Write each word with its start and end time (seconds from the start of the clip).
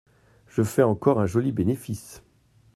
Je 0.47 0.63
fais 0.63 0.81
encore 0.81 1.19
un 1.19 1.27
joli 1.27 1.51
bénéfice. 1.51 2.23